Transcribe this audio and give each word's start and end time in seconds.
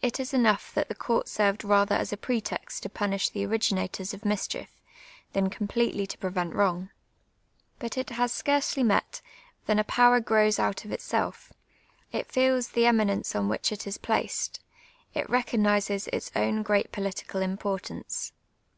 It 0.00 0.18
is 0.18 0.32
enou<j:h 0.32 0.72
that 0.72 0.88
the 0.88 0.94
court 0.94 1.28
served 1.28 1.64
rather 1.64 1.94
as 1.94 2.14
a 2.14 2.16
pretext 2.16 2.82
to 2.82 2.88
punish 2.88 3.28
the 3.28 3.46
ori^^inators 3.46 4.14
of 4.14 4.24
mischief, 4.24 4.80
than 5.34 5.50
completely 5.50 6.06
to 6.06 6.16
pre 6.16 6.30
vent 6.30 6.54
>\Tont;. 6.54 6.88
Ikit 7.78 7.98
it 7.98 8.08
has 8.16 8.32
scarcely 8.32 8.82
met, 8.82 9.20
than 9.66 9.78
a 9.78 9.84
])ower 9.98 10.22
j^rows 10.22 10.58
out 10.58 10.86
of 10.86 10.92
itself; 10.92 11.52
it 12.10 12.32
feels 12.32 12.68
the 12.68 12.86
eminence 12.86 13.36
on 13.36 13.50
which 13.50 13.70
it 13.70 13.86
is 13.86 14.00
])laced; 14.08 14.60
it 15.12 15.28
rc 15.28 15.44
cofxniscs 15.48 16.08
its 16.10 16.32
own 16.34 16.64
jji 16.64 16.80
eat 16.80 16.92
])olitical 16.92 17.44
imj)ortance. 17.58 18.32